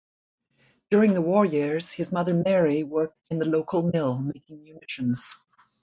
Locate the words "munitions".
4.63-5.35